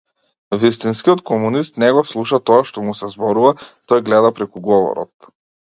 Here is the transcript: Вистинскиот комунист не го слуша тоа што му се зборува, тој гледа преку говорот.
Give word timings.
Вистинскиот 0.61 1.21
комунист 1.31 1.77
не 1.83 1.91
го 1.99 2.03
слуша 2.13 2.41
тоа 2.51 2.63
што 2.71 2.87
му 2.89 2.97
се 3.03 3.13
зборува, 3.19 3.55
тој 3.89 4.05
гледа 4.11 4.35
преку 4.41 4.67
говорот. 4.73 5.33